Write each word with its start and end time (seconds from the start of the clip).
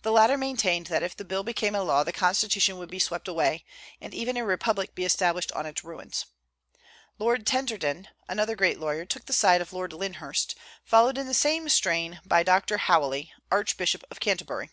The 0.00 0.10
latter 0.10 0.38
maintained 0.38 0.86
that 0.86 1.02
if 1.02 1.14
the 1.14 1.22
bill 1.22 1.42
became 1.44 1.74
a 1.74 1.82
law 1.82 2.02
the 2.02 2.14
Constitution 2.14 2.78
would 2.78 2.88
be 2.90 2.98
swept 2.98 3.28
away, 3.28 3.62
and 4.00 4.14
even 4.14 4.38
a 4.38 4.44
republic 4.46 4.94
be 4.94 5.04
established 5.04 5.52
on 5.52 5.66
its 5.66 5.84
ruins. 5.84 6.24
Lord 7.18 7.44
Tenterden, 7.44 8.08
another 8.26 8.56
great 8.56 8.80
lawyer, 8.80 9.04
took 9.04 9.26
the 9.26 9.34
side 9.34 9.60
of 9.60 9.74
Lord 9.74 9.92
Lyndhurst, 9.92 10.54
followed 10.82 11.18
in 11.18 11.26
the 11.26 11.34
same 11.34 11.68
strain 11.68 12.22
by 12.24 12.42
Dr. 12.42 12.78
Howley, 12.78 13.34
Archbishop 13.52 14.02
of 14.10 14.18
Canterbury. 14.18 14.70